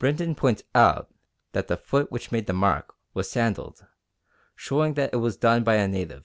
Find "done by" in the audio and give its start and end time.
5.36-5.76